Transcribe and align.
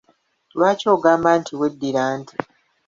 Lwaki 0.57 0.85
ogamba 0.95 1.29
nti 1.39 1.53
weddira 1.59 2.03
nte? 2.19 2.35